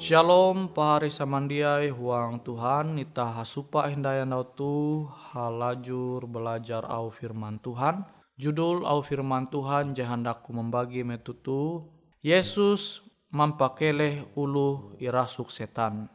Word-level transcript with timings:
Shalom 0.00 0.72
pahari 0.72 1.12
samandiai 1.12 1.92
huang 1.92 2.40
Tuhan 2.40 2.96
ita 2.96 3.36
hasupa 3.36 3.84
hindayan 3.84 4.32
tu 4.56 5.04
halajur 5.28 6.24
belajar 6.24 6.88
au 6.88 7.12
firman 7.12 7.60
Tuhan. 7.60 8.08
Judul 8.40 8.88
au 8.88 9.04
firman 9.04 9.52
Tuhan 9.52 9.92
jahandaku 9.92 10.56
membagi 10.56 11.04
metutu 11.04 11.84
Yesus 12.24 13.04
mampakeleh 13.28 14.24
ulu 14.40 14.96
irasuk 14.96 15.52
setan. 15.52 16.08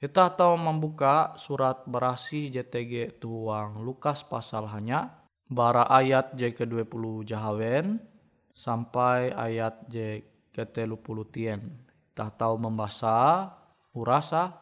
Kita 0.00 0.32
tahu 0.32 0.56
membuka 0.56 1.36
surat 1.36 1.84
berasi 1.84 2.48
JTG 2.48 3.20
tuang 3.20 3.84
Lukas 3.84 4.24
pasal 4.24 4.64
hanya 4.72 5.28
bara 5.44 5.84
ayat 5.92 6.32
J 6.40 6.56
ke-20 6.56 7.28
Jahawen 7.28 8.00
sampai 8.56 9.28
ayat 9.36 9.76
J 9.92 10.24
ke-30 10.56 11.16
tien 11.28 11.89
tah 12.14 12.30
tahu 12.32 12.58
membaca 12.58 13.50
urasa 13.94 14.60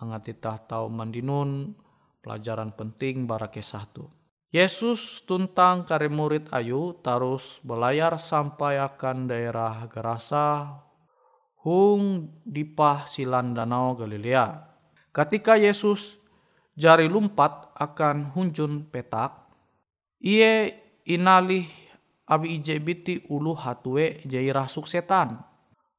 angat 0.00 0.36
tah 0.40 0.58
tahu 0.60 0.88
mandinun 0.88 1.76
pelajaran 2.24 2.72
penting 2.72 3.24
bara 3.28 3.48
kisah 3.48 3.84
tu. 3.90 4.08
Yesus 4.50 5.22
tuntang 5.22 5.86
kare 5.86 6.10
murid 6.10 6.50
ayu 6.50 6.98
terus 7.06 7.62
belayar 7.62 8.18
sampai 8.18 8.82
akan 8.82 9.30
daerah 9.30 9.86
Gerasa 9.86 10.74
hung 11.62 12.34
dipah 12.42 13.06
silan 13.06 13.54
danau 13.54 13.94
Galilea. 13.94 14.66
Ketika 15.14 15.54
Yesus 15.54 16.18
jari 16.74 17.06
lumpat 17.06 17.70
akan 17.78 18.34
hunjun 18.34 18.90
petak, 18.90 19.38
ia 20.18 20.66
inalih 21.06 21.70
abi 22.26 22.58
ije 22.58 22.74
biti 22.82 23.14
ulu 23.30 23.54
hatue 23.54 24.18
jai 24.26 24.50
rasuk 24.50 24.86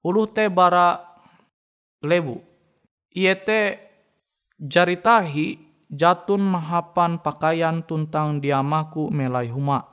setan 0.02 0.10
ulu 0.10 0.26
te 0.34 0.50
bara 0.50 0.98
lebu 2.02 2.52
Ie 3.12 3.36
te 3.36 3.76
jari 4.56 4.96
tahi 5.04 5.60
jatun 5.92 6.40
mahapan 6.48 7.20
pakaian 7.20 7.84
tuntang 7.84 8.40
diamaku 8.40 9.12
melai 9.12 9.52
huma. 9.52 9.84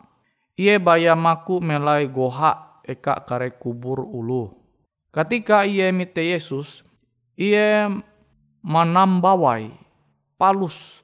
Ie 0.55 0.79
bayamaku 0.79 1.59
melai 1.59 2.07
goha 2.07 2.79
eka 2.87 3.27
kare 3.27 3.59
kubur 3.59 4.07
ulu. 4.07 4.55
Ketika 5.11 5.67
ie 5.67 5.91
mite 5.91 6.23
Yesus, 6.23 6.87
ie 7.35 7.91
manambawai 8.63 9.75
palus 10.39 11.03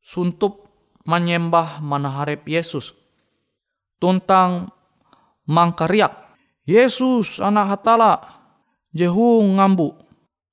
suntup 0.00 0.64
menyembah 1.04 1.84
manaharep 1.84 2.48
Yesus. 2.48 2.96
Tuntang 4.00 4.72
mangkariak 5.44 6.23
Yesus 6.64 7.44
anak 7.44 7.76
hatala 7.76 8.20
jehu 8.96 9.44
ngambu. 9.44 9.92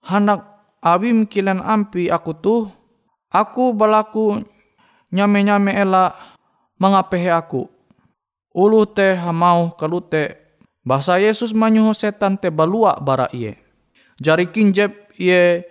Hendak 0.04 0.44
abim 0.84 1.24
kilen 1.24 1.63
ampi 1.63 2.12
aku 2.12 2.36
tuh 2.36 2.68
aku 3.31 3.72
balaku 3.72 4.44
nyame 5.08 5.40
nyame 5.48 5.72
ela 5.72 6.12
mengapehe 6.75 7.31
aku. 7.31 7.72
Ulu 8.52 8.84
teh 8.92 9.16
mau 9.31 9.72
kalute 9.80 10.36
bahasa 10.84 11.16
Yesus 11.16 11.56
manyuh 11.56 11.96
setan 11.96 12.36
te 12.36 12.52
balua 12.52 13.00
bara 13.00 13.31
iye. 13.31 13.56
Jari 14.19 14.52
kinjep 14.52 15.16
iye 15.16 15.64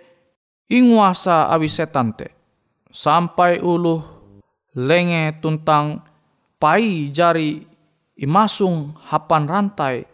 inguasa 0.65 1.53
abi 1.53 1.69
setan 1.69 2.17
te. 2.17 2.33
Sampai 2.89 3.61
ulu 3.61 4.01
lenge 4.73 5.37
tuntang 5.37 6.01
pai 6.57 7.13
jari 7.13 7.61
imasung 8.17 8.97
hapan 9.05 9.45
rantai 9.45 10.10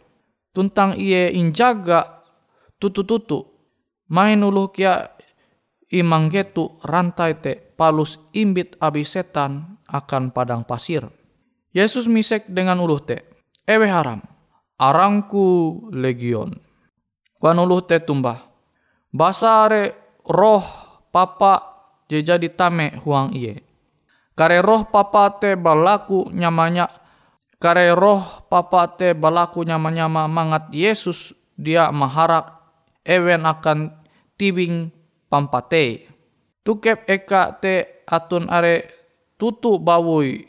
tuntang 0.57 0.97
iye 0.97 1.29
injaga 1.37 2.25
tutu-tutu 2.81 3.45
main 4.09 4.41
ulu 4.41 4.73
kia 4.73 5.13
imang 5.93 6.33
getu 6.33 6.81
rantai 6.81 7.37
te 7.37 7.53
palus 7.77 8.17
imbit 8.33 8.73
abi 8.81 9.05
setan 9.05 9.77
akan 9.85 10.33
padang 10.33 10.65
pasir. 10.65 11.05
Yesus 11.77 12.09
misek 12.09 12.49
dengan 12.49 12.81
uluh 12.81 12.97
te, 13.05 13.21
ewe 13.69 13.85
haram, 13.85 14.17
arangku 14.81 15.77
legion. 15.93 16.57
Kuan 17.37 17.61
uluh 17.61 17.85
te 17.85 18.01
tumbah, 18.01 18.49
basare 19.13 20.17
roh 20.25 20.65
papa 21.13 21.61
jadi 22.09 22.49
tame 22.49 22.97
huang 23.05 23.29
iye. 23.37 23.61
Kare 24.33 24.65
roh 24.65 24.89
papa 24.89 25.37
te 25.37 25.53
balaku 25.53 26.33
nyamanya 26.33 26.89
Kare 27.57 27.89
roh 27.97 28.45
papa 28.53 28.85
te 28.85 29.17
balaku 29.17 29.65
nyama-nyama 29.65 30.29
mangat 30.29 30.69
Yesus 30.69 31.33
dia 31.57 31.89
maharak 31.89 32.53
ewen 33.01 33.49
akan 33.49 33.97
tibing 34.37 34.93
pampate. 35.25 36.05
Tukep 36.61 37.09
eka 37.09 37.57
te 37.57 38.05
atun 38.05 38.45
are 38.45 38.85
tutu 39.41 39.81
bawui 39.81 40.45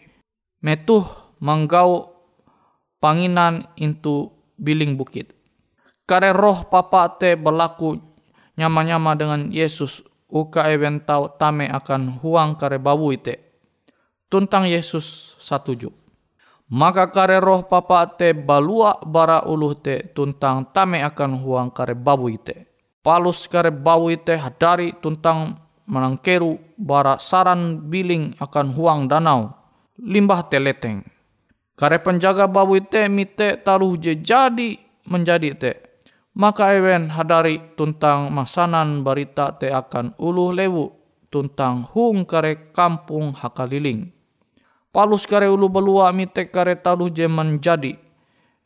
metuh 0.60 1.32
manggau 1.40 2.12
panginan 3.00 3.72
intu 3.80 4.28
biling 4.60 5.00
bukit. 5.00 5.32
Kare 6.04 6.36
roh 6.36 6.68
papa 6.68 7.08
te 7.16 7.40
balaku 7.40 7.96
nyama-nyama 8.60 9.16
dengan 9.16 9.48
Yesus 9.48 10.04
uka 10.28 10.68
ewen 10.68 11.00
tau 11.08 11.32
tame 11.40 11.72
akan 11.72 12.20
huang 12.20 12.60
kare 12.60 12.76
bawui 12.76 13.16
te. 13.16 13.64
Tuntang 14.28 14.68
Yesus 14.68 15.32
satuju 15.40 16.07
maka 16.68 17.08
kare 17.08 17.40
roh 17.40 17.64
papa 17.64 18.04
te 18.12 18.36
balua 18.36 19.00
bara 19.00 19.44
uluh 19.48 19.72
te 19.80 20.12
tuntang 20.12 20.68
tame 20.76 21.00
akan 21.00 21.40
huang 21.40 21.68
kare 21.72 21.96
babu 21.96 22.28
ite. 22.28 22.68
Palus 23.00 23.48
kare 23.48 23.72
babu 23.72 24.12
ite 24.12 24.36
hadari 24.36 24.92
tuntang 25.00 25.56
menangkeru 25.88 26.60
bara 26.76 27.16
saran 27.16 27.88
biling 27.88 28.36
akan 28.36 28.76
huang 28.76 29.08
danau. 29.08 29.48
Limbah 29.96 30.44
teleteng. 30.52 31.08
Kare 31.72 31.98
penjaga 32.04 32.44
babu 32.44 32.76
ite 32.76 33.08
mite 33.08 33.64
taruh 33.64 33.96
je 33.96 34.20
jadi 34.20 34.76
menjadi 35.08 35.50
te. 35.56 35.72
Maka 36.38 36.76
ewen 36.76 37.10
hadari 37.10 37.74
tuntang 37.74 38.28
masanan 38.28 39.02
barita 39.02 39.56
te 39.56 39.72
akan 39.72 40.14
uluh 40.20 40.52
lewu 40.52 40.86
tuntang 41.32 41.82
hung 41.96 42.28
kare 42.28 42.70
kampung 42.76 43.34
hakaliling 43.34 44.17
Palus 44.98 45.30
kare 45.30 45.46
ulu 45.46 45.70
belua 45.70 46.10
mite 46.10 46.50
kare 46.50 46.74
talu 46.74 47.06
je 47.06 47.30
menjadi. 47.30 47.94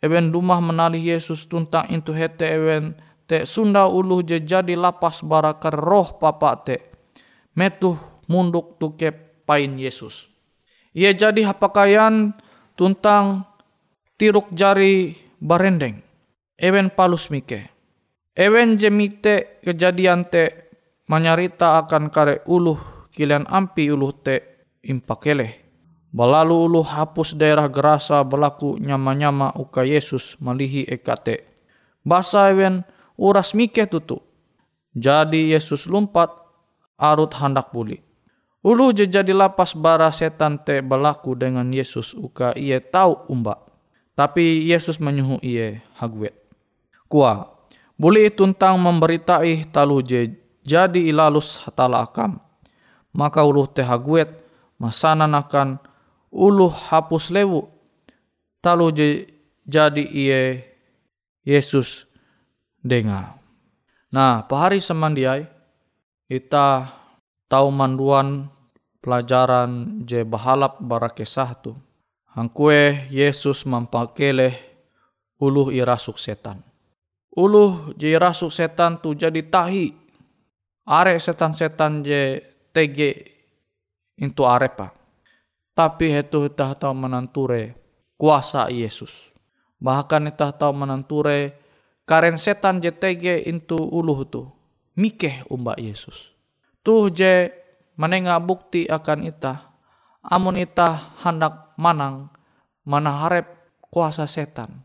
Ewen 0.01 0.33
rumah 0.33 0.65
menali 0.65 1.12
Yesus 1.12 1.45
tuntang 1.45 1.85
intu 1.93 2.17
hete 2.17 2.49
ewen 2.49 2.97
te 3.29 3.45
sunda 3.45 3.85
ulu 3.85 4.25
je 4.25 4.41
jadi 4.41 4.73
lapas 4.73 5.21
barakar 5.21 5.77
roh 5.77 6.17
papa 6.17 6.57
te. 6.65 6.81
Metuh 7.53 8.01
munduk 8.33 8.81
tukep 8.81 9.45
pain 9.45 9.77
Yesus. 9.77 10.33
Ia 10.97 11.12
jadi 11.12 11.53
hapakayan 11.53 12.33
tuntang 12.81 13.45
tiruk 14.17 14.57
jari 14.57 15.12
barendeng. 15.37 16.01
Ewen 16.57 16.89
palus 16.97 17.29
mike. 17.29 17.69
Ewen 18.33 18.81
jemite 18.81 19.61
kejadian 19.61 20.33
te 20.33 20.73
menyarita 21.12 21.77
akan 21.85 22.09
kare 22.09 22.41
uluh 22.49 22.81
kilian 23.12 23.45
ampi 23.53 23.93
uluh 23.93 24.17
te 24.17 24.65
impakeleh 24.81 25.62
Balalu 26.12 26.69
ulu 26.69 26.85
hapus 26.85 27.33
daerah 27.33 27.73
gerasa 27.73 28.21
berlaku 28.21 28.76
nyama-nyama 28.76 29.57
uka 29.57 29.81
Yesus 29.81 30.37
malihi 30.45 30.85
ekate. 30.85 31.49
Basa 32.04 32.52
ewen 32.52 32.85
uras 33.16 33.57
mike 33.57 33.88
tutu. 33.88 34.21
Jadi 34.92 35.57
Yesus 35.57 35.88
lumpat 35.88 36.28
arut 37.00 37.33
hendak 37.33 37.73
puli. 37.73 37.97
Ulu 38.61 38.92
je 38.92 39.09
jadi 39.09 39.33
lapas 39.33 39.73
bara 39.73 40.12
setan 40.12 40.61
te 40.61 40.85
berlaku 40.85 41.33
dengan 41.33 41.64
Yesus 41.73 42.12
uka 42.12 42.52
ia 42.61 42.76
tahu 42.78 43.33
umba. 43.33 43.57
Tapi 44.12 44.69
Yesus 44.69 45.00
menyuhu 45.00 45.40
ia 45.40 45.81
hagwet. 45.97 46.37
Kua, 47.09 47.49
buli 47.97 48.28
tuntang 48.28 48.76
memberitai 48.76 49.64
talu 49.73 50.04
je 50.04 50.28
jadi 50.61 51.09
ilalus 51.09 51.64
hatala 51.64 52.04
akam. 52.04 52.37
Maka 53.16 53.40
ulu 53.49 53.64
te 53.64 53.81
hagwet 53.81 54.45
masanan 54.76 55.33
akan 55.33 55.81
uluh 56.33 56.73
hapus 56.73 57.29
lewu 57.29 57.69
talu 58.65 58.89
je, 58.91 59.29
jadi 59.69 60.01
iye 60.01 60.43
Yesus 61.45 62.09
dengar. 62.81 63.37
Nah, 64.09 64.47
pahari 64.49 64.81
semandiai 64.81 65.45
kita 66.31 66.89
tahu 67.51 67.69
manduan 67.69 68.49
pelajaran 69.05 70.03
je 70.09 70.25
bahalap 70.25 70.81
barakesah 70.81 71.53
tu. 71.61 71.77
Hangkue 72.33 73.12
Yesus 73.12 73.69
mampakele 73.69 74.57
uluh 75.37 75.69
irasuk 75.69 76.17
setan. 76.17 76.65
Uluh 77.37 77.93
je 77.99 78.09
irasuk 78.09 78.49
setan 78.49 78.97
tu 79.03 79.12
jadi 79.12 79.43
tahi. 79.45 79.93
Are 80.83 81.15
setan-setan 81.15 82.03
je 82.03 82.43
tege 82.75 83.11
into 84.19 84.43
arepa 84.43 85.02
tapi 85.73 86.12
itu 86.12 86.49
kita 86.49 86.76
tahu 86.76 86.93
menanture 86.93 87.73
kuasa 88.21 88.69
Yesus. 88.69 89.33
Bahkan 89.81 90.31
tahu 90.37 90.73
menanture 90.76 91.57
karen 92.05 92.37
setan 92.37 92.79
JTG 92.79 93.49
itu 93.49 93.79
uluh 93.81 94.23
tu. 94.29 94.47
mikeh 94.93 95.49
umba 95.49 95.73
Yesus. 95.81 96.37
Tuh 96.85 97.09
je 97.09 97.49
menengah 97.97 98.37
bukti 98.45 98.85
akan 98.85 99.25
ita. 99.25 99.73
Amun 100.21 100.61
ita 100.61 101.17
hendak 101.25 101.73
manang 101.81 102.29
mana 102.85 103.25
harap 103.25 103.49
kuasa 103.88 104.29
setan. 104.29 104.85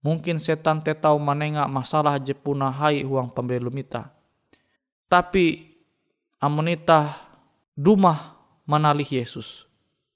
Mungkin 0.00 0.40
setan 0.40 0.80
te 0.80 0.96
tahu 0.96 1.20
menengah 1.20 1.68
masalah 1.68 2.16
je 2.16 2.32
punah 2.32 2.72
hai 2.72 3.04
uang 3.04 3.28
pembelum 3.28 3.74
ita. 3.76 4.08
Tapi 5.06 5.76
amun 6.40 6.72
ita 6.72 7.12
dumah 7.76 8.40
menalih 8.64 9.06
Yesus. 9.06 9.65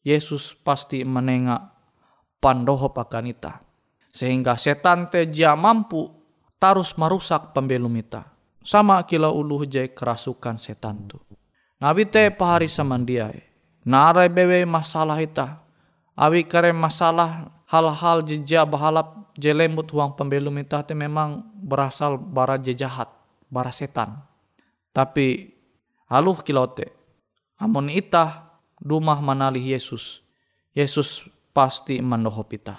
Yesus 0.01 0.57
pasti 0.57 1.05
menengah 1.05 1.77
pandoho 2.41 2.91
pakan 2.91 3.29
ita. 3.29 3.61
Sehingga 4.11 4.57
setan 4.57 5.07
te 5.07 5.29
jia 5.29 5.55
mampu 5.55 6.09
tarus 6.59 6.97
merusak 6.97 7.53
pembelum 7.55 7.93
ita. 8.01 8.27
Sama 8.61 9.05
kila 9.07 9.33
uluh 9.33 9.65
je 9.65 9.93
kerasukan 9.93 10.57
setan 10.61 11.09
tu. 11.09 11.17
Nabi 11.81 12.09
te 12.09 12.29
pahari 12.33 12.69
samandiai. 12.69 13.41
Narai 13.89 14.29
bewe 14.29 14.69
masalah 14.69 15.17
ita. 15.21 15.65
Awi 16.13 16.45
kare 16.45 16.75
masalah 16.77 17.49
hal-hal 17.65 18.21
jejak 18.27 18.69
bahalap 18.69 19.33
jelembut 19.41 19.89
huang 19.89 20.13
pembelum 20.13 20.53
ita 20.61 20.85
te 20.85 20.93
memang 20.93 21.49
berasal 21.57 22.21
bara 22.21 22.61
jejahat, 22.61 23.09
bara 23.49 23.73
setan. 23.73 24.21
Tapi 24.93 25.49
haluh 26.13 26.45
kilote. 26.45 26.93
Amun 27.57 27.89
ita 27.89 28.50
rumah 28.81 29.21
manalih 29.21 29.77
Yesus. 29.77 30.25
Yesus 30.73 31.29
pasti 31.53 32.01
mandohop 32.01 32.49
ita. 32.57 32.77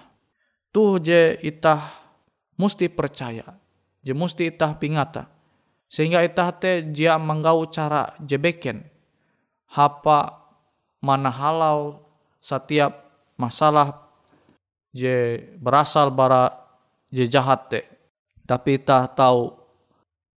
Tuh 0.72 0.98
je 0.98 1.38
ita 1.42 1.92
musti 2.58 2.90
percaya. 2.90 3.46
Je 4.02 4.12
musti 4.16 4.50
ita 4.50 4.74
pingata. 4.76 5.30
Sehingga 5.92 6.24
ita 6.24 6.48
te 6.56 6.88
jia 6.90 7.20
menggau 7.20 7.68
cara 7.68 8.16
jebeken 8.24 8.88
hapa 9.72 10.40
mana 11.04 11.28
halau 11.28 12.00
setiap 12.40 13.12
masalah 13.36 14.08
je 14.96 15.44
berasal 15.60 16.08
bara 16.12 16.56
je 17.12 17.28
jahat 17.28 17.68
te. 17.68 17.82
Tapi 18.48 18.80
ta 18.80 19.04
tahu 19.08 19.52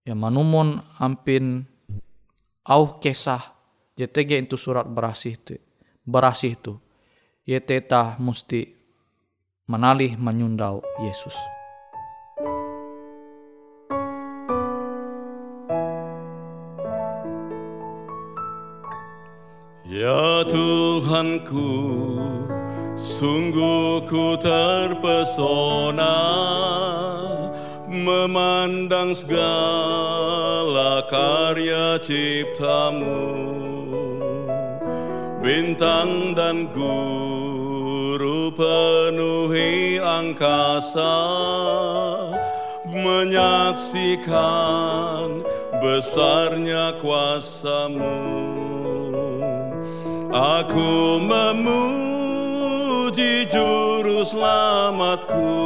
ya 0.02 0.18
manumun 0.18 0.82
ampin 0.98 1.62
au 2.66 2.98
kesah 2.98 3.53
tege 3.94 4.34
itu 4.34 4.58
surat 4.58 4.84
berasih 4.84 5.38
tu 5.38 5.54
berasih 6.02 6.58
tu 6.58 6.82
ye 7.46 7.60
ta 7.62 8.18
musti 8.18 8.74
menalih 9.64 10.20
menyundau 10.20 10.84
Yesus. 11.00 11.32
Ya 19.84 20.42
Tuhanku, 20.48 21.70
sungguh 22.98 24.04
ku 24.08 24.34
terpesona 24.40 26.18
memandang 27.86 29.14
segala 29.14 31.04
karya 31.08 32.00
ciptamu. 32.02 33.63
Bintang 35.44 36.32
dan 36.32 36.72
guru 36.72 38.48
penuhi 38.56 40.00
angkasa 40.00 41.20
menyaksikan 42.88 44.24
besarnya 45.84 46.96
kuasamu. 46.96 48.24
Aku 50.32 51.20
memuji 51.20 52.64
juru 53.52 54.24
selamatku 54.24 55.60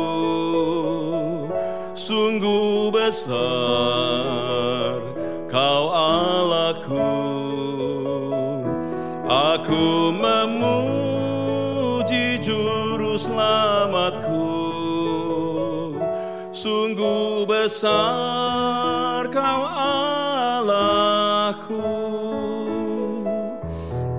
Sungguh 1.95 2.95
besar 2.95 3.39
kau 5.51 5.85
Allahku 5.91 7.58
Aku 9.49 10.13
memuji 10.13 11.17
juru 12.37 13.17
selamatku 13.17 14.45
Sungguh 16.53 17.49
besar 17.49 19.25
kau 19.33 19.61
Allahku 20.61 21.81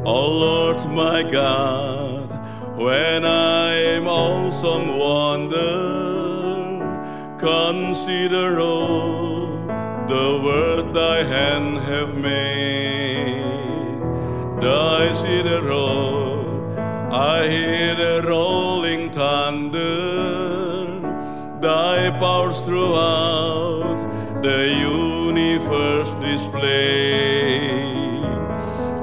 Oh 0.02 0.30
Lord 0.34 0.82
my 0.90 1.22
God, 1.22 2.34
when 2.74 3.22
I 3.22 4.02
am 4.02 4.10
awesome 4.10 4.98
wonder, 4.98 5.78
consider 7.38 8.58
all 8.58 9.46
the 10.10 10.42
word 10.42 10.90
thy 10.98 11.22
hand 11.22 11.78
have 11.86 12.18
made. 12.18 12.59
The 15.50 15.62
I 17.12 17.48
hear 17.48 17.96
the 17.96 18.22
rolling 18.22 19.10
thunder, 19.10 20.86
thy 21.60 22.12
powers 22.20 22.62
throughout 22.68 23.98
the 24.44 24.68
universe 24.70 26.14
display. 26.22 27.68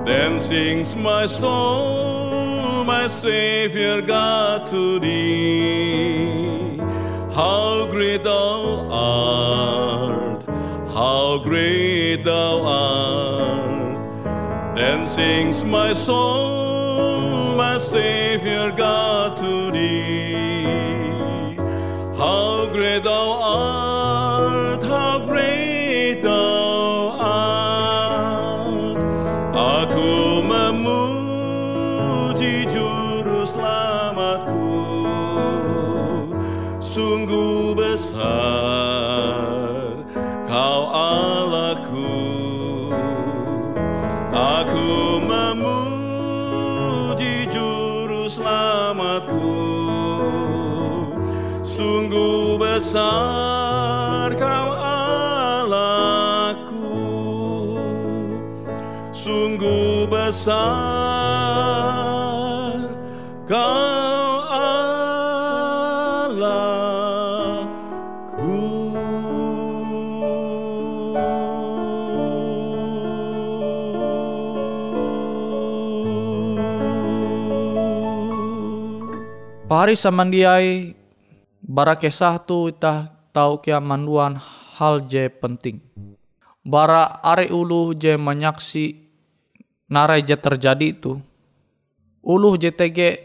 Then 0.04 0.40
sings 0.40 0.94
my 0.94 1.26
soul, 1.26 2.84
my 2.84 3.08
Savior 3.08 4.00
God 4.00 4.66
to 4.66 5.00
thee. 5.00 6.78
How 7.34 7.88
great 7.90 8.22
thou 8.22 8.86
art, 8.88 10.44
how 10.94 11.40
great 11.42 12.22
thou 12.22 12.62
art. 12.64 13.75
Then 14.76 15.08
sings 15.08 15.64
my 15.64 15.94
soul, 15.94 17.54
my 17.56 17.78
Savior 17.78 18.70
God 18.76 19.34
to 19.38 19.70
thee. 19.70 21.56
How 22.18 22.66
great 22.70 23.04
thou 23.04 23.40
art, 23.40 23.85
Sungguh 51.86 52.58
besar 52.58 54.34
kau 54.34 54.68
Allahku. 54.74 56.18
Sungguh 59.14 60.10
besar 60.10 60.58
kau 63.46 64.42
Allahku. 64.50 64.98
Pahari 79.70 79.94
samandiai 79.94 81.05
bara 81.76 81.92
kesah 82.00 82.40
tu 82.40 82.72
itah 82.72 83.12
tahu 83.36 83.60
kia 83.60 83.84
manduan 83.84 84.40
hal 84.80 85.04
je 85.04 85.28
penting. 85.28 85.84
Bara 86.64 87.20
are 87.20 87.52
ulu 87.52 87.92
je 87.92 88.16
menyaksi 88.16 88.96
narai 89.92 90.24
je 90.24 90.32
terjadi 90.40 90.96
itu. 90.96 91.20
Ulu 92.24 92.56
je 92.56 92.72
tege 92.72 93.20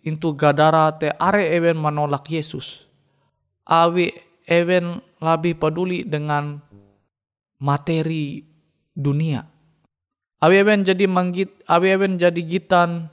intu 0.00 0.32
gadara 0.32 0.88
te 0.96 1.12
are 1.12 1.44
ewen 1.44 1.76
menolak 1.76 2.24
Yesus. 2.32 2.88
Awi 3.68 4.08
ewen 4.48 5.04
lebih 5.20 5.60
peduli 5.60 6.02
dengan 6.08 6.56
materi 7.60 8.40
dunia. 8.96 9.44
Awi 10.40 10.56
ewen 10.64 10.88
jadi 10.88 11.04
manggit, 11.04 11.52
awi 11.68 11.92
ewen 11.92 12.16
jadi 12.16 12.40
gitan 12.48 13.12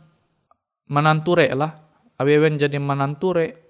menanture 0.87 1.51
lah. 1.51 1.75
Awi 2.17 2.39
ewen 2.39 2.55
jadi 2.55 2.79
menanture. 2.79 3.66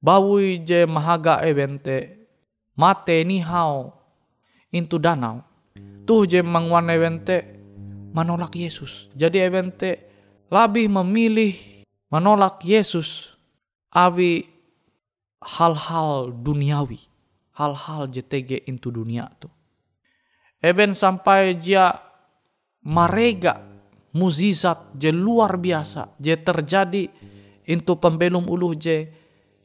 Bawi 0.00 0.64
je 0.64 0.88
mahaga 0.88 1.44
ewen 1.44 1.76
te 1.76 2.28
mate 2.76 3.20
ni 3.24 3.44
hao 3.44 3.92
intu 4.72 4.96
danau. 4.96 5.44
tuh 6.10 6.26
je 6.26 6.42
mangwan 6.42 6.90
evente 6.90 7.46
menolak 8.10 8.58
Yesus. 8.58 9.06
Jadi 9.14 9.38
evente 9.38 9.90
lebih 10.50 10.90
memilih 10.90 11.54
menolak 12.10 12.66
Yesus 12.66 13.30
awi 13.94 14.42
hal-hal 15.38 16.34
duniawi, 16.34 16.98
hal-hal 17.54 18.10
JTG 18.10 18.66
into 18.66 18.90
dunia 18.90 19.30
tuh. 19.38 19.54
Even 20.58 20.98
sampai 20.98 21.54
dia 21.54 21.94
marega 22.82 23.62
muzizat 24.10 24.98
je 24.98 25.14
luar 25.14 25.54
biasa 25.54 26.10
je 26.18 26.34
terjadi 26.34 27.06
into 27.70 27.94
pembelum 27.94 28.50
uluh 28.50 28.74
je 28.74 29.06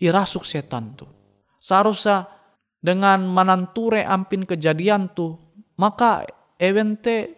irasuk 0.05 0.45
setan 0.45 0.93
tuh. 0.93 1.09
Seharusnya 1.57 2.29
dengan 2.77 3.25
mananture 3.25 4.05
ampin 4.05 4.45
kejadian 4.45 5.09
tuh 5.17 5.41
maka 5.81 6.23
evente 6.61 7.33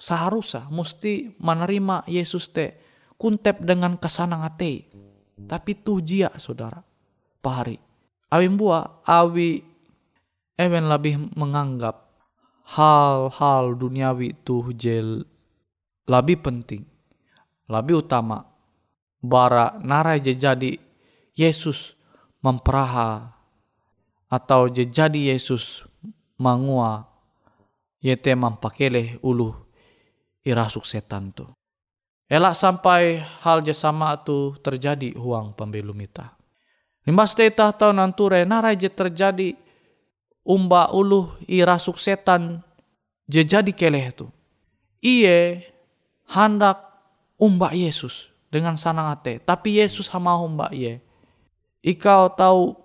seharusnya 0.00 0.66
mesti 0.72 1.36
menerima 1.36 2.08
Yesus 2.08 2.48
te 2.50 2.80
kuntep 3.20 3.60
dengan 3.60 4.00
kesanang 4.00 4.44
ate. 4.44 4.88
Tapi 5.36 5.76
tuh 5.84 6.00
jia 6.00 6.32
saudara 6.40 6.80
pahari. 7.44 7.76
Awi 8.32 8.48
bua 8.56 9.04
awi 9.04 9.60
even 10.56 10.88
lebih 10.88 11.30
menganggap 11.36 12.08
hal-hal 12.66 13.76
duniawi 13.76 14.34
tuh 14.42 14.72
jel 14.74 15.22
lebih 16.06 16.38
penting, 16.42 16.82
lebih 17.70 18.02
utama. 18.02 18.42
Bara 19.20 19.74
narai 19.82 20.22
jadi 20.22 20.78
Yesus 21.36 21.92
memperaha 22.40 23.36
atau 24.32 24.72
jadi 24.72 25.36
Yesus 25.36 25.84
mangua 26.40 27.04
yete 28.00 28.32
mampakele 28.32 29.20
ulu 29.20 29.52
irasuk 30.42 30.88
setan 30.88 31.30
tu. 31.30 31.44
Elak 32.26 32.58
sampai 32.58 33.22
hal 33.44 33.62
sama 33.70 34.18
tu 34.18 34.58
terjadi 34.58 35.14
huang 35.14 35.54
pembelum 35.54 35.94
ita. 36.02 36.34
Limas 37.06 37.38
teta 37.38 37.70
tau 37.70 37.94
nanture 37.94 38.42
narai 38.42 38.74
je 38.74 38.90
terjadi 38.90 39.54
umba 40.42 40.90
ulu 40.90 41.30
irasuk 41.46 42.02
setan 42.02 42.58
je 43.30 43.46
jadi 43.46 43.70
keleh 43.70 44.10
tu. 44.10 44.26
Iye 44.98 45.70
hendak 46.26 46.82
umba 47.38 47.70
Yesus 47.70 48.26
dengan 48.50 48.74
sanang 48.74 49.14
ate. 49.14 49.38
Tapi 49.38 49.78
Yesus 49.78 50.10
sama 50.10 50.34
umba 50.34 50.66
iye. 50.74 51.05
Ikau 51.84 52.32
tahu 52.34 52.76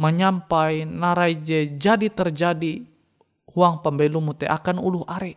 menyampai 0.00 0.88
narai 0.88 1.36
je 1.40 1.76
jadi 1.76 2.08
terjadi 2.08 2.84
huang 3.52 3.84
pembelum 3.84 4.32
te 4.36 4.48
akan 4.48 4.80
ulu 4.80 5.04
are. 5.04 5.36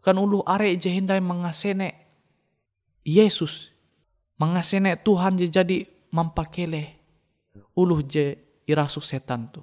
Akan 0.00 0.22
ulu 0.22 0.40
are 0.46 0.70
je 0.78 0.88
hindai 0.88 1.18
mengasene 1.18 1.92
Yesus. 3.02 3.74
Mengasene 4.38 4.96
Tuhan 5.00 5.36
je 5.40 5.50
jadi 5.50 5.82
mampakele 6.14 6.96
ulu 7.76 8.00
je 8.06 8.38
irasuk 8.64 9.04
setan 9.04 9.48
tu 9.52 9.60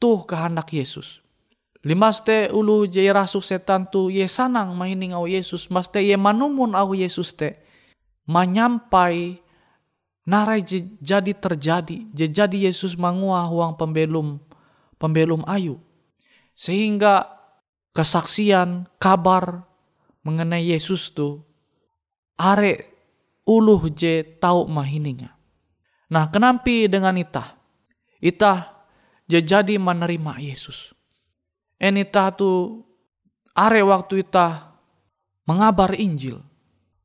tuh 0.00 0.24
kehendak 0.24 0.72
Yesus. 0.72 1.20
Limaste 1.84 2.48
ulu 2.52 2.88
je 2.88 3.04
rasuk 3.12 3.44
setan 3.44 3.88
tu 3.88 4.08
ye 4.08 4.24
sanang 4.28 4.72
mahining 4.76 5.12
au 5.12 5.28
Yesus. 5.28 5.68
Maste 5.68 6.00
ye 6.00 6.16
manumun 6.16 6.72
au 6.72 6.96
Yesus 6.96 7.36
te. 7.36 7.56
Menyampai 8.28 9.40
narai 10.28 10.64
jadi 11.00 11.32
terjadi. 11.32 12.08
Jadi 12.12 12.68
Yesus 12.68 12.96
mangua 12.96 13.46
huang 13.48 13.76
pembelum 13.76 14.40
pembelum 15.00 15.44
ayu. 15.48 15.80
Sehingga 16.52 17.24
kesaksian 17.96 18.84
kabar 19.00 19.64
mengenai 20.20 20.68
Yesus 20.68 21.08
tu 21.10 21.40
are 22.36 22.84
ulu 23.48 23.88
je 23.92 24.24
tau 24.38 24.68
mahiningnya. 24.68 25.32
Nah, 26.10 26.28
kenampi 26.28 26.90
dengan 26.90 27.16
itah? 27.16 27.56
Itah 28.20 28.84
jadi 29.24 29.78
menerima 29.78 30.42
Yesus. 30.42 30.92
Enita 31.80 32.28
tu 32.34 32.82
are 33.56 33.80
waktu 33.80 34.26
ita 34.26 34.76
mengabar 35.48 35.96
Injil, 35.96 36.42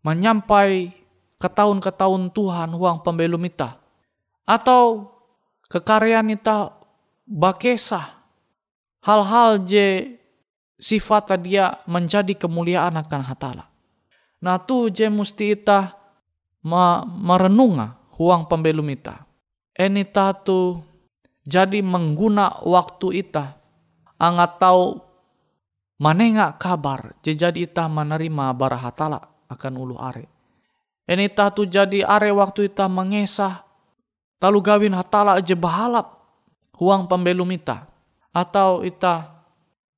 menyampai 0.03 0.91
ke 1.35 1.47
tahun 1.51 1.83
ke 1.83 1.91
tahun 1.91 2.31
Tuhan 2.31 2.75
uang 2.75 3.03
pembelum 3.03 3.43
ita, 3.43 3.79
atau 4.47 5.11
kekaryaan 5.67 6.31
ita 6.31 6.71
bakesa 7.25 8.21
hal-hal 9.01 9.61
je 9.65 10.17
sifat 10.77 11.39
dia 11.41 11.81
menjadi 11.89 12.35
kemuliaan 12.35 12.97
akan 12.99 13.23
hatala. 13.25 13.65
Nah 14.43 14.61
tu 14.61 14.91
je 14.93 15.09
musti 15.09 15.57
ita 15.57 15.95
ma 16.65 17.01
merenunga 17.05 17.97
huang 18.17 18.45
pembelum 18.45 18.85
ita. 18.93 19.25
Enita 19.75 20.31
tu 20.31 20.79
jadi 21.45 21.83
mengguna 21.83 22.63
waktu 22.63 23.25
ita 23.25 23.57
angat 24.17 24.57
tahu 24.57 24.97
manenga 25.99 26.55
kabar 26.55 27.15
jadi 27.19 27.67
ita 27.67 27.85
menerima 27.91 28.55
barahatala 28.55 29.19
akan 29.51 29.73
ulu 29.75 29.95
are. 29.99 30.34
Ini 31.05 31.29
tu 31.53 31.69
jadi 31.69 32.01
are 32.01 32.33
waktu 32.33 32.73
ita 32.73 32.89
mengesah 32.89 33.61
talu 34.41 34.57
gawin 34.57 34.97
hatala 34.97 35.37
aja 35.37 35.53
bahalap 35.53 36.17
huang 36.81 37.05
pembelum 37.05 37.49
ita. 37.53 37.85
Atau 38.35 38.83
ita 38.83 39.31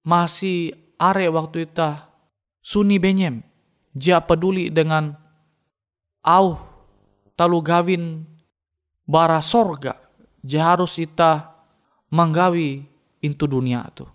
masih 0.04 0.76
are 1.00 1.26
waktu 1.32 1.66
ita 1.66 2.12
suni 2.60 3.00
benyem. 3.00 3.42
Jia 3.98 4.22
peduli 4.22 4.70
dengan 4.70 5.16
au 6.22 6.60
talu 7.34 7.64
gawin 7.66 8.28
bara 9.08 9.42
sorga 9.42 9.98
je 10.44 10.60
harus 10.60 11.02
ita 11.02 11.50
manggawi 12.12 12.84
into 13.24 13.48
dunia 13.48 13.88
tu. 13.96 14.06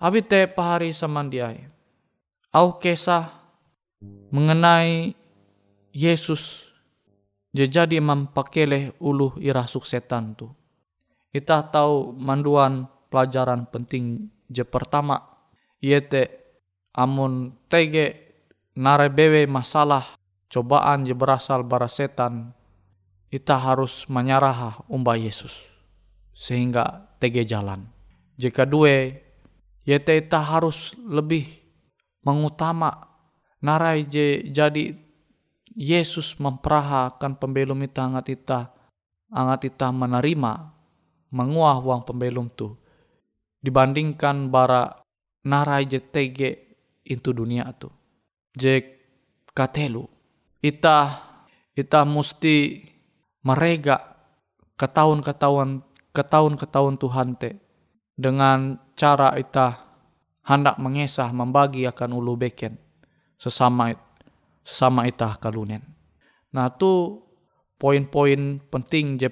Abi 0.00 0.24
te 0.24 0.48
pahari 0.48 0.96
samandiai. 0.96 1.68
Au 2.50 2.74
kesah 2.80 3.30
mengenai 4.32 5.19
Yesus 5.90 6.70
jadi 7.50 7.98
mampakele 7.98 8.94
ulu 9.02 9.34
irasuk 9.42 9.82
setan 9.82 10.38
tu. 10.38 10.46
Ita 11.34 11.66
tahu 11.70 12.14
manduan 12.14 12.86
pelajaran 13.10 13.66
penting 13.70 14.30
je 14.50 14.62
pertama 14.62 15.18
yete 15.82 16.30
amun 16.94 17.54
tege 17.66 18.34
narebewe 18.78 19.46
masalah 19.50 20.14
cobaan 20.50 21.06
je 21.06 21.14
berasal 21.14 21.62
bara 21.66 21.86
setan 21.86 22.54
kita 23.30 23.54
harus 23.58 24.06
menyerah 24.10 24.82
umba 24.90 25.14
Yesus 25.14 25.70
sehingga 26.34 27.10
tege 27.22 27.46
jalan. 27.46 27.86
Jika 28.40 28.66
dua, 28.66 29.10
yete 29.86 30.12
kita 30.22 30.40
harus 30.42 30.94
lebih 30.98 31.46
mengutama 32.26 32.90
narai 33.62 34.08
je 34.08 34.50
jadi 34.50 35.09
Yesus 35.80 36.36
memperahakan 36.36 37.40
pembelum 37.40 37.80
kita 37.88 38.04
angat 38.04 38.36
kita 38.36 38.68
angat 39.32 39.64
kita 39.64 39.88
menerima 39.88 40.52
menguah 41.32 41.80
uang 41.80 42.04
pembelum 42.04 42.52
tu 42.52 42.76
dibandingkan 43.64 44.52
bara 44.52 45.00
narai 45.48 45.88
je 45.88 46.00
tege 46.00 46.50
itu 47.04 47.32
dunia 47.32 47.64
tu. 47.76 47.88
Je 48.52 48.84
katelu. 49.56 50.04
Ita 50.60 51.16
ita 51.72 52.00
musti 52.04 52.84
mereka 53.40 54.20
ke 54.76 54.84
tahun 54.84 55.24
ke 55.24 55.32
tahun 55.32 55.80
ke 56.12 56.22
tahun 56.28 56.52
ke 56.60 56.66
tahun 56.68 56.94
Tuhan 57.00 57.28
te 57.40 57.56
dengan 58.20 58.76
cara 58.92 59.32
ita 59.40 59.80
hendak 60.44 60.76
mengesah 60.76 61.32
membagi 61.32 61.88
akan 61.88 62.10
ulu 62.20 62.36
beken 62.36 62.76
sesama 63.40 63.96
sesama 64.70 65.10
ita 65.10 65.34
kalunen. 65.42 65.82
Nah 66.54 66.70
tu 66.70 67.18
poin-poin 67.74 68.62
penting 68.70 69.18
je 69.18 69.28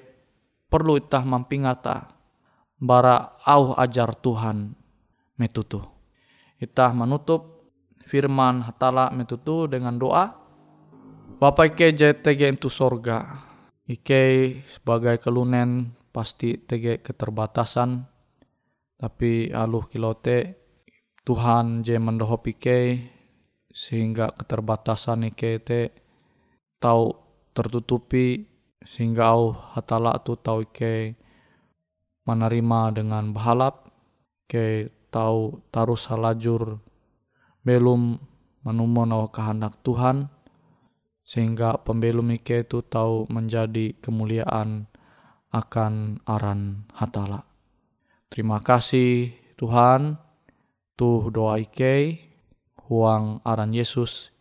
perlu 0.67 0.99
ita 0.99 1.23
mampingata 1.23 2.11
bara 2.75 3.39
au 3.47 3.71
ajar 3.79 4.11
Tuhan 4.19 4.75
metutu. 5.39 5.79
Ita 6.59 6.91
menutup 6.91 7.71
firman 8.03 8.67
hatala 8.67 9.15
metutu 9.15 9.71
dengan 9.71 9.95
doa. 9.95 10.35
Bapak 11.39 11.79
ke 11.79 11.95
JTG 11.95 12.59
itu 12.59 12.67
sorga 12.67 13.47
Ike 13.89 14.23
sebagai 14.69 15.17
kelunen 15.17 15.97
pasti 16.13 16.61
tege 16.61 16.99
keterbatasan 16.99 18.05
tapi 18.99 19.49
aluh 19.49 19.87
kilote 19.89 20.59
Tuhan 21.25 21.81
je 21.81 21.97
mendoho 21.97 22.37
pike 22.37 22.79
sehingga 23.69 24.33
keterbatasan 24.33 25.29
ike 25.29 25.61
te 25.61 25.81
tau 26.81 27.15
tertutupi 27.53 28.45
sehingga 28.81 29.33
au 29.33 29.53
hatala 29.53 30.17
tu 30.21 30.33
tau 30.37 30.65
ike 30.65 31.13
menerima 32.25 32.81
dengan 32.93 33.33
bahalap 33.33 33.89
ke 34.49 34.89
tau 35.09 35.61
taruh 35.73 35.97
salajur 35.97 36.81
belum 37.65 38.17
menumon 38.65 39.09
au 39.13 39.25
kehendak 39.29 39.77
Tuhan 39.81 40.29
sehingga 41.29 41.77
pembelum 41.85 42.33
Ike 42.33 42.65
itu 42.65 42.81
tahu 42.81 43.29
menjadi 43.29 43.93
kemuliaan 44.01 44.89
akan 45.53 46.25
aran 46.25 46.89
hatala. 46.97 47.45
Terima 48.33 48.61
kasih 48.61 49.33
Tuhan, 49.53 50.17
tuh 50.97 51.29
doa 51.29 51.61
Ike, 51.61 52.28
huang 52.89 53.39
aran 53.45 53.71
Yesus, 53.71 54.33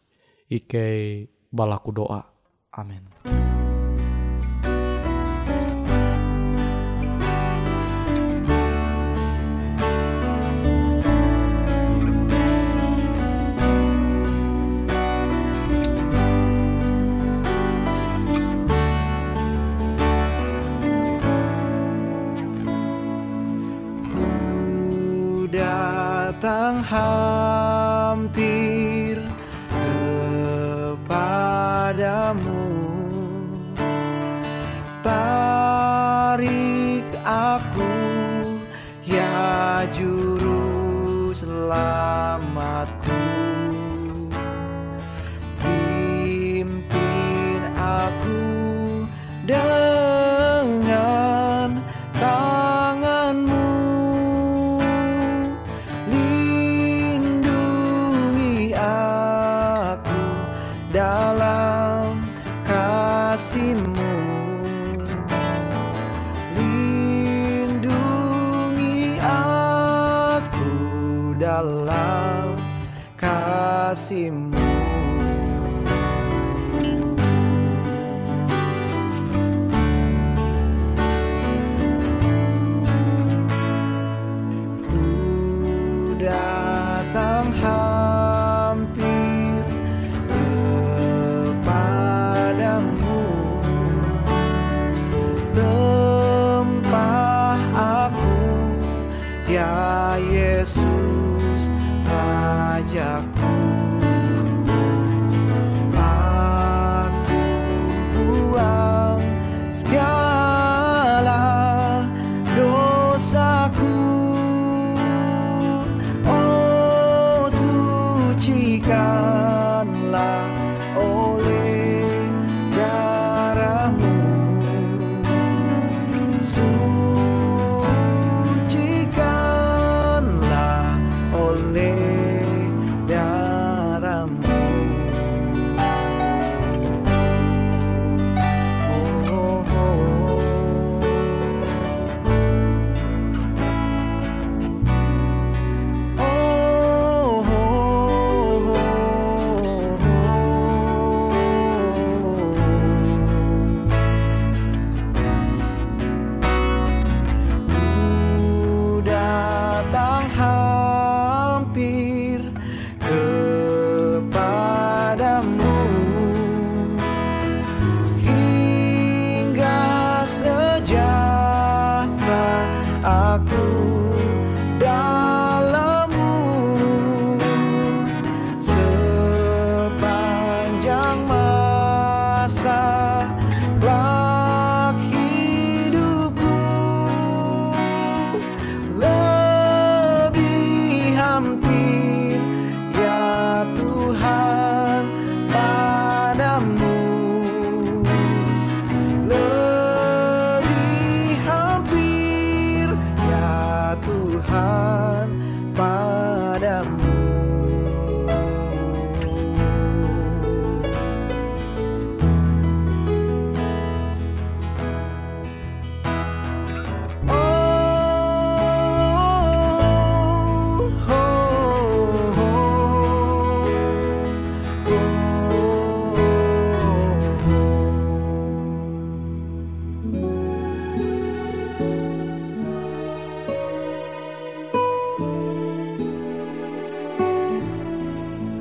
Ike 0.48 1.28
balaku 1.52 1.92
doa. 1.92 2.24
Amin. 2.72 3.47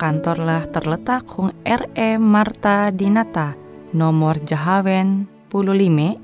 kantorlah 0.00 0.64
terletak 0.72 1.28
Hung 1.36 1.52
RE 1.60 2.16
Marta 2.16 2.88
Dinata, 2.88 3.52
nomor 3.92 4.40
Jahawen 4.40 5.28
15 5.52 6.16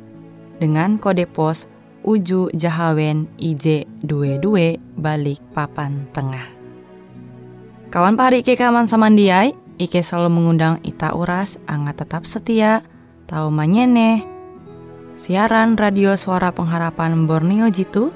dengan 0.57 0.97
kode 0.97 1.29
pos 1.29 1.69
Uju 2.01 2.57
Jahawen 2.57 3.29
IJ22 3.37 4.81
balik 4.97 5.45
papan 5.53 6.09
tengah. 6.17 6.49
Kawan 7.93 8.17
pahari 8.17 8.41
Ike 8.41 8.57
kaman 8.57 8.89
samandiai, 8.89 9.53
Ike 9.77 10.01
selalu 10.01 10.33
mengundang 10.41 10.81
Ita 10.81 11.13
Uras, 11.13 11.61
angga 11.69 11.93
tetap 11.93 12.25
setia, 12.25 12.81
tahu 13.29 13.53
manyene, 13.53 14.25
siaran 15.13 15.77
radio 15.77 16.17
suara 16.17 16.49
pengharapan 16.49 17.29
Borneo 17.29 17.69
Jitu, 17.69 18.15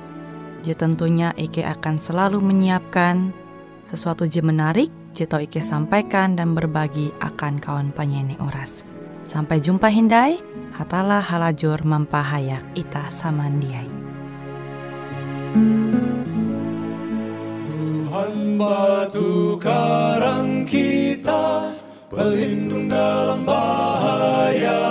je 0.64 0.72
tentunya 0.72 1.36
Ike 1.36 1.66
akan 1.66 2.00
selalu 2.00 2.40
menyiapkan 2.40 3.34
sesuatu 3.90 4.24
je 4.30 4.38
menarik, 4.40 4.99
tau 5.14 5.42
Ike 5.42 5.60
sampaikan 5.60 6.38
dan 6.38 6.54
berbagi 6.54 7.12
akan 7.20 7.60
kawan 7.60 7.90
penyanyi 7.92 8.38
Uras. 8.40 8.86
Sampai 9.26 9.60
jumpa 9.60 9.92
Hindai, 9.92 10.40
hatalah 10.74 11.20
halajur 11.20 11.84
mempahayak 11.84 12.64
ita 12.72 13.12
samandiai. 13.12 13.90
Tuhan 18.10 18.56
batu 18.56 19.58
karang 19.58 20.62
kita 20.64 21.74
Pelindung 22.10 22.86
dalam 22.90 23.42
bahaya 23.42 24.82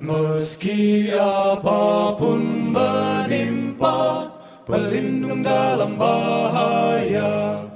Meski 0.00 1.12
apa 1.16 2.12
pun 2.16 2.72
menimpa 2.72 4.28
Pelindung 4.68 5.40
dalam 5.44 5.96
bahaya 5.96 7.71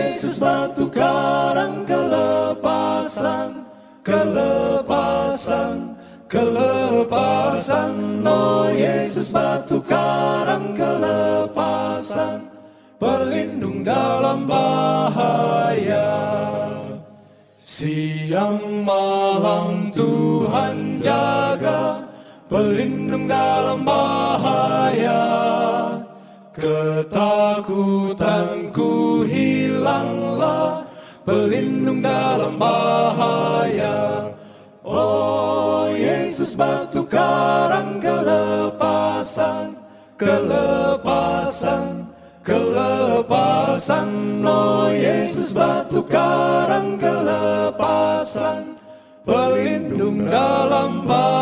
Yesus 0.00 0.40
batu 0.40 0.88
karang 0.88 1.84
kelepasan 1.84 3.68
Kelepasan 4.00 5.92
Kelepasan. 6.24 8.24
Oh 8.24 8.72
Yesus 8.72 9.28
batu 9.28 9.84
karang 9.84 10.72
kelepasan 10.72 12.48
Pelindung 12.96 13.84
dalam 13.84 14.48
bahaya. 14.48 16.08
Siang 17.60 18.80
malam 18.80 19.92
Tuhan 19.92 20.96
jaga 21.04 22.08
Pelindung 22.48 23.28
dalam 23.28 23.84
bahaya. 23.84 25.20
Ketakutanku 26.56 27.29
Pelindung 31.20 32.00
dalam 32.00 32.56
bahaya. 32.56 34.32
Oh 34.80 35.84
Yesus 35.92 36.56
batu 36.56 37.04
karang 37.04 38.00
kelepasan 38.00 39.76
Kelepasan 40.16 42.08
Kelepasan. 42.40 44.08
Oh 44.40 44.88
Yesus 44.88 45.52
batu 45.52 46.00
karang 46.08 46.96
kelepasan 46.96 48.80
Pelindung 49.28 50.24
dalam 50.24 51.04
bahaya 51.04 51.39